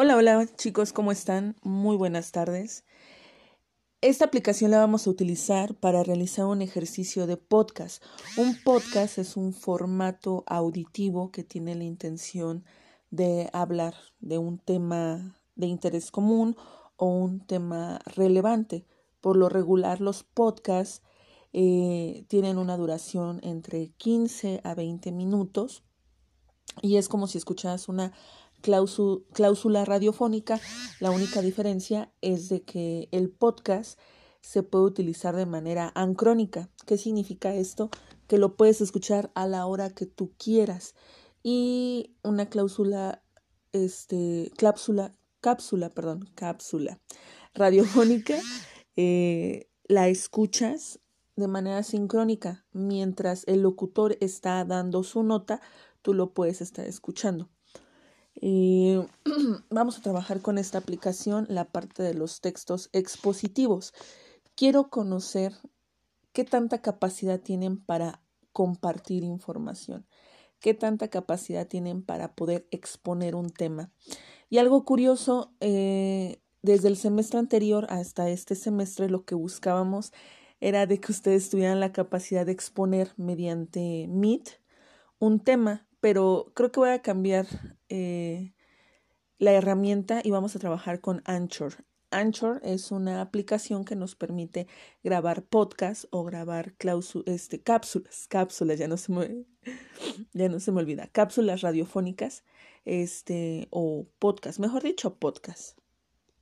[0.00, 1.56] Hola, hola chicos, ¿cómo están?
[1.64, 2.84] Muy buenas tardes.
[4.00, 8.00] Esta aplicación la vamos a utilizar para realizar un ejercicio de podcast.
[8.36, 12.64] Un podcast es un formato auditivo que tiene la intención
[13.10, 16.56] de hablar de un tema de interés común
[16.94, 18.86] o un tema relevante.
[19.20, 21.02] Por lo regular, los podcasts
[21.52, 25.82] eh, tienen una duración entre 15 a 20 minutos
[26.82, 28.12] y es como si escucharas una
[28.60, 30.60] cláusula radiofónica.
[31.00, 33.98] La única diferencia es de que el podcast
[34.40, 36.70] se puede utilizar de manera ancrónica.
[36.86, 37.90] ¿Qué significa esto?
[38.26, 40.94] Que lo puedes escuchar a la hora que tú quieras.
[41.42, 43.22] Y una cláusula,
[43.72, 47.00] este, cápsula, cápsula, perdón, cápsula
[47.54, 48.38] radiofónica,
[48.96, 51.00] eh, la escuchas
[51.36, 52.66] de manera sincrónica.
[52.72, 55.60] Mientras el locutor está dando su nota,
[56.02, 57.50] tú lo puedes estar escuchando.
[58.40, 58.98] Y
[59.70, 63.92] vamos a trabajar con esta aplicación la parte de los textos expositivos.
[64.54, 65.52] Quiero conocer
[66.32, 68.22] qué tanta capacidad tienen para
[68.52, 70.06] compartir información,
[70.60, 73.92] qué tanta capacidad tienen para poder exponer un tema.
[74.48, 80.12] Y algo curioso, eh, desde el semestre anterior hasta este semestre lo que buscábamos
[80.60, 84.60] era de que ustedes tuvieran la capacidad de exponer mediante Meet
[85.20, 87.46] un tema pero creo que voy a cambiar
[87.88, 88.52] eh,
[89.38, 91.84] la herramienta y vamos a trabajar con Anchor.
[92.10, 94.66] Anchor es una aplicación que nos permite
[95.02, 96.74] grabar podcast o grabar
[97.26, 99.44] este, cápsulas, cápsulas, ya no se me,
[100.32, 102.44] ya no se me olvida, cápsulas radiofónicas,
[102.84, 105.78] este, o podcast, mejor dicho, podcast.